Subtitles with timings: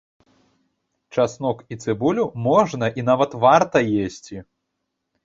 [1.15, 3.77] Часнок і цыбулю можна і нават варта
[4.07, 4.35] есці.